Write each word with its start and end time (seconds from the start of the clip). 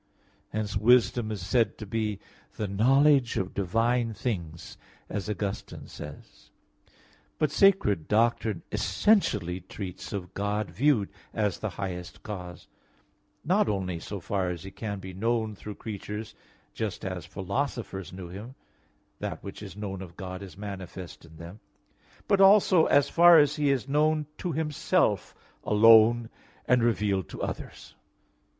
Hence 0.49 0.75
wisdom 0.75 1.29
is 1.31 1.45
said 1.45 1.77
to 1.77 1.85
be 1.85 2.19
the 2.55 2.67
knowledge 2.67 3.37
of 3.37 3.53
divine 3.53 4.15
things, 4.15 4.75
as 5.07 5.29
Augustine 5.29 5.85
says 5.85 6.17
(De 6.17 6.17
Trin. 6.17 6.17
xii, 6.33 7.37
14). 7.37 7.37
But 7.37 7.51
sacred 7.51 8.07
doctrine 8.07 8.63
essentially 8.71 9.59
treats 9.61 10.11
of 10.11 10.33
God 10.33 10.71
viewed 10.71 11.09
as 11.35 11.59
the 11.59 11.69
highest 11.77 12.23
cause 12.23 12.67
not 13.45 13.69
only 13.69 13.99
so 13.99 14.19
far 14.19 14.49
as 14.49 14.63
He 14.63 14.71
can 14.71 14.97
be 14.97 15.13
known 15.13 15.53
through 15.53 15.75
creatures 15.75 16.33
just 16.73 17.05
as 17.05 17.27
philosophers 17.27 18.11
knew 18.11 18.29
Him 18.29 18.55
"That 19.19 19.43
which 19.43 19.61
is 19.61 19.77
known 19.77 20.01
of 20.01 20.17
God 20.17 20.41
is 20.41 20.57
manifest 20.57 21.25
in 21.25 21.37
them" 21.37 21.59
(Rom. 21.59 22.21
1:19) 22.21 22.21
but 22.27 22.41
also 22.41 22.85
as 22.87 23.07
far 23.07 23.37
as 23.37 23.55
He 23.57 23.69
is 23.69 23.87
known 23.87 24.25
to 24.39 24.51
Himself 24.53 25.35
alone 25.63 26.31
and 26.67 26.81
revealed 26.81 27.29
to 27.29 27.43
others. 27.43 27.93